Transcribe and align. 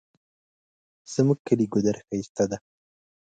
زمونږ 1.13 1.39
کلی 1.47 1.65
ګودر 1.73 1.95
ښایسته 2.05 2.43
ده 2.49 2.57